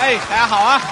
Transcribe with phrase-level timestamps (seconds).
[0.00, 0.80] 哎，大家好啊！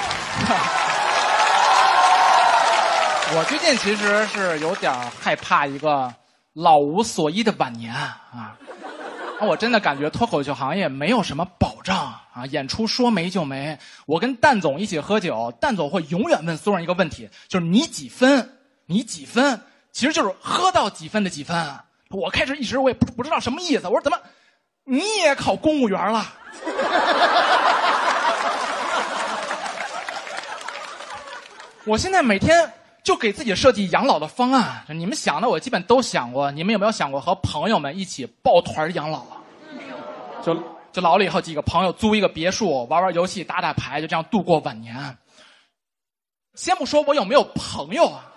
[3.35, 6.13] 我最近其实是有点害怕一个
[6.55, 8.57] 老无所依的晚年啊。
[9.41, 13.77] 我真的感觉脱口秀行业没有什么保障啊，演出说没就没。
[14.07, 18.59] 我跟蛋总一起喝酒，蛋总会永远问所有人一个问题，就是你几分？
[18.87, 19.61] 你几分？
[19.91, 21.77] 其实就是喝到几分的几分。
[22.11, 24.19] 我开始一直我也不不知道什么意思，我说怎么
[24.85, 26.25] 你也考公务员了？
[31.85, 32.73] 我现在每天
[33.03, 36.49] 就给自己设计养老的方案，你们想的我基本都想过。
[36.53, 39.43] 你们有没有想过和朋友们一起抱团养老啊？
[40.45, 40.55] 就
[40.93, 44.95] 就老了以后几个朋友租一个别墅，玩玩游戏，打打牌，就这样度过晚年。
[46.55, 48.31] 先不说我有没有朋友啊，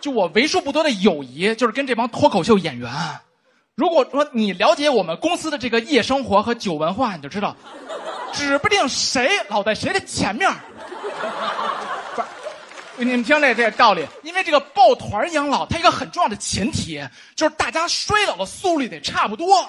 [0.00, 2.92] 就我为数不多的友谊，就是跟这帮脱口秀演员。
[3.74, 7.56] 如果说你了解我们公司的这个夜生活和酒文化，你就知道，
[8.32, 10.48] 指不定谁老在谁的前面。
[12.96, 17.02] 你们听这这道理，因为这个抱团养老，它一个很重要的前提
[17.34, 19.68] 就是大家衰老的速率得差不多。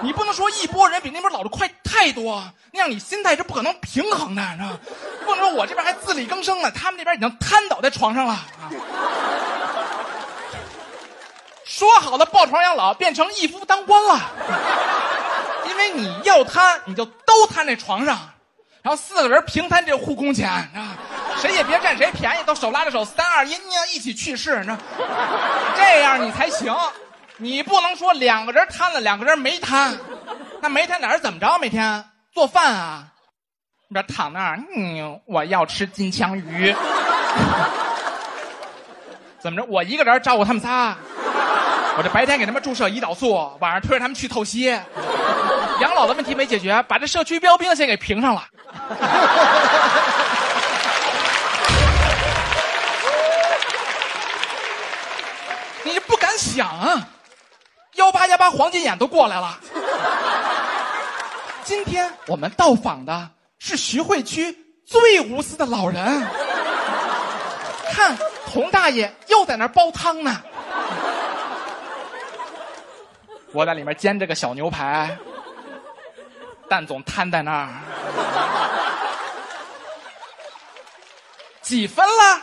[0.00, 4.78] 你不能说一波人比那边老的快太多，那样你心态是不可能平衡的，知道吗？
[5.24, 8.40] 不能说我这边还自力更生呢，他们那边已经瘫倒在床上了。
[11.64, 14.20] 说好的抱团养老变成一夫当关了，
[15.68, 18.18] 因为你要瘫，你就都瘫在床上，
[18.82, 20.98] 然后四个人平摊这护工钱，啊。
[21.44, 24.78] 谁也别占谁便宜，都手拉着手，三二一，呢，一起去世，你知道？
[25.76, 26.74] 这样你才行。
[27.36, 29.94] 你不能说两个人摊了，两个人没摊。
[30.62, 31.58] 那没摊哪是怎么着？
[31.58, 33.04] 每天做饭啊，
[33.88, 36.74] 你这躺那儿，嗯，我要吃金枪鱼。
[39.38, 39.66] 怎么着？
[39.68, 40.96] 我一个人照顾他们仨。
[41.98, 44.62] 我这白天给他们注射胰岛素，晚上推着他们去透析。
[45.80, 48.44] 养老的问题没解决，把这社区标兵先给评上了。
[55.84, 57.08] 你不敢想啊！
[57.94, 59.58] 幺八幺八黄金眼都过来了。
[61.62, 64.52] 今天我们到访的是徐汇区
[64.84, 66.26] 最无私的老人。
[67.92, 68.16] 看，
[68.52, 70.42] 童大爷又在那煲汤呢。
[73.52, 75.16] 我在里面煎着个小牛排，
[76.68, 77.68] 蛋总瘫在那儿。
[81.62, 82.40] 几分了？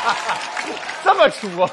[1.04, 1.70] 这么说，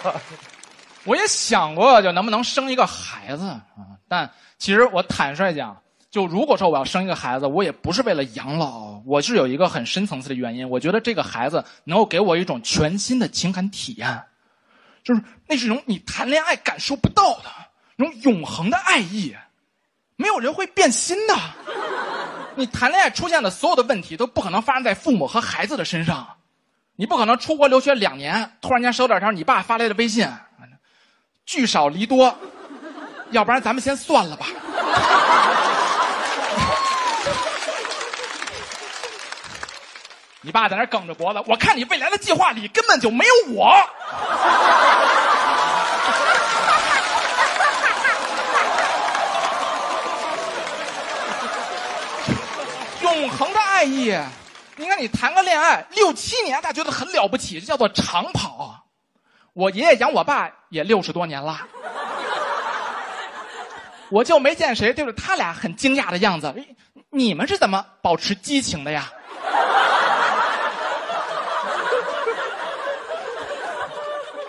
[1.05, 3.61] 我也想过，就能不能生一个孩子啊？
[4.07, 10.69] 但其实我坦率讲，就如果说我要生一个孩子，我也不是为了养老，我是有一个很深层次的原因。
[10.69, 14.23] 我觉得这个孩子能够给我一种全新的情感体验，
[15.03, 17.45] 就是那是一种你谈恋爱感受不到的
[17.95, 19.35] 那种永恒的爱意。
[20.15, 21.35] 没有人会变心的，
[22.55, 26.36] 你谈恋爱出现的所有的问题都不可能发生在父母和孩子的身上。
[26.99, 30.27] 你不可能出国留学两年，突然间收到条你爸发来的微信，
[31.45, 32.35] 聚少离多，
[33.29, 34.47] 要不然咱们先算了吧。
[40.41, 43.75] 你爸在那梗着脖子，我看你未来的计划里根本就没有我。
[53.03, 54.17] 永恒的爱意。
[54.79, 58.83] 你看，你谈个恋爱六七年，他觉得很了不起，这叫做长跑。
[59.53, 61.61] 我爷爷养我爸也六十多年了，
[64.09, 66.53] 我就没见谁对着他俩很惊讶的样子。
[67.09, 69.11] 你们是怎么保持激情的呀？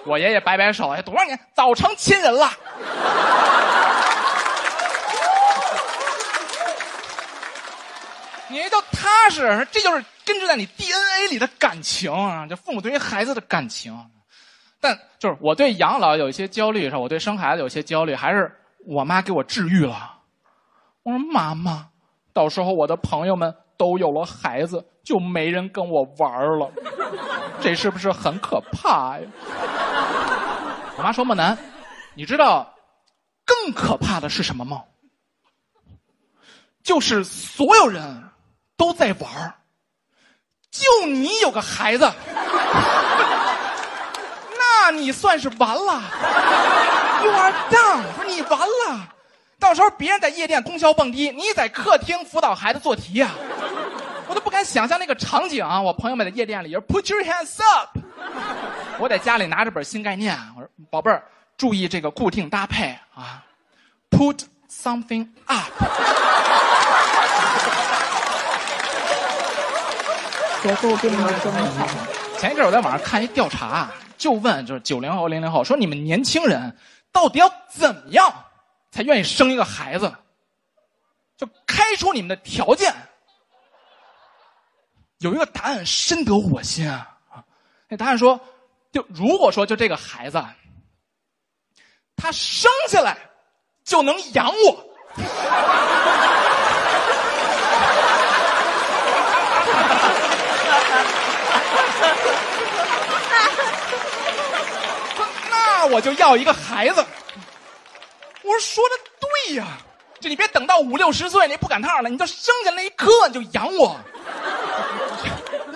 [0.05, 2.53] 我爷爷摆摆手，哎，多少年早成亲人了。
[8.49, 12.47] 你就踏实，这就是根植在你 DNA 里的感情啊！
[12.47, 13.99] 就父母对于孩子的感情，
[14.79, 16.99] 但就是我对养老有一些焦虑，是吧？
[16.99, 18.55] 我对生孩子有些焦虑，还是
[18.85, 20.19] 我妈给我治愈了。
[21.03, 21.89] 我说妈妈，
[22.35, 26.71] 到时候我的朋友们都有了孩子，就没人跟我玩了，
[27.63, 29.27] 这是不是很可怕呀？
[30.99, 31.57] 我妈说不难，
[32.13, 32.71] 你知道
[33.47, 34.85] 更可怕的是什么吗？
[36.83, 38.25] 就是所有人。
[38.79, 39.55] 都在玩
[40.71, 42.05] 就你有个孩子，
[44.59, 46.03] 那你算是完了。
[47.25, 49.09] You are done，说你完了。
[49.59, 53.31] 到时候别人在夜店通宵蹦迪，你在客厅辅导孩子做题呀，
[54.29, 54.65] 我都不敢。
[54.65, 55.81] 想象那个场景啊！
[55.81, 57.97] 我朋友们在夜店里，Put your hands up。
[58.99, 61.23] 我在家里拿着本新概念，我说宝贝儿，
[61.57, 63.43] 注意这个固定搭配啊
[64.11, 65.73] ，Put something up。
[70.63, 71.87] 结构并没有这么好。
[72.39, 76.77] 前一阵我在网上看一调查，就问就是九零后、零零后，说你们年轻人
[77.13, 78.33] 到底要怎么样
[78.91, 80.13] 才愿意生一个孩子？
[81.37, 82.95] 就开出你们的条件。
[85.19, 87.19] 有一个答案深得我心啊！
[87.89, 88.41] 那答案说，
[88.93, 90.45] 就如果说就这个孩子，
[92.17, 93.17] 他生下来
[93.85, 94.85] 就能养我。
[105.51, 107.05] 那我就要一个孩子。
[108.43, 109.67] 我说说的对呀，
[110.21, 113.99] 就你别等到五六十岁你不赶趟了，你就生下那一刻你就养我。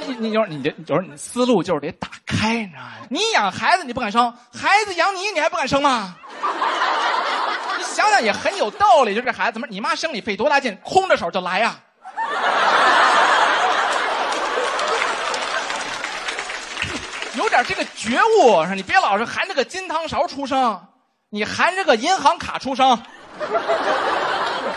[0.06, 2.92] 你你就是你这就是你思路就是得打开，你知道吗？
[3.08, 6.16] 你养孩子你不敢生，孩子养你你还不敢生吗？
[7.78, 11.78] 你想想也很有道理，就这孩子怎么你妈生你费多大劲，空着手就来呀？
[17.34, 20.86] 有点这个觉悟，是你别老是含着个金汤勺出生，
[21.30, 23.02] 你含着个银行卡出生，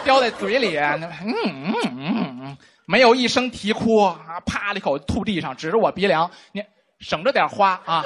[0.03, 6.63] 叼在嘴里，嗯嗯嗯嗯，没有一声啼哭啊，啪的一口吐地上，指着我鼻梁，你
[6.99, 8.05] 省着点花啊。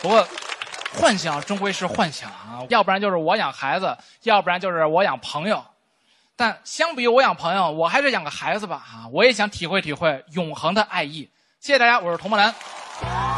[0.00, 0.28] 不过，
[0.96, 5.64] 幻想终归是幻想啊，要不然就是我养孩子，要不然就是我养朋友。
[6.36, 9.06] 但相比于我养朋友，我还是养个孩子吧啊！
[9.12, 11.30] 我也想体会体会永恒的爱意。
[11.60, 13.33] 谢谢大家，我是童梦兰。